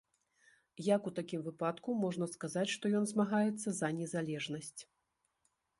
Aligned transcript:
Як 0.95 1.09
у 1.09 1.13
такім 1.19 1.41
выпадку 1.49 1.95
можна 2.05 2.25
сказаць, 2.33 2.67
што 2.75 2.85
ён 3.01 3.05
змагаецца 3.13 3.69
за 3.83 3.87
незалежнасць? 4.01 4.77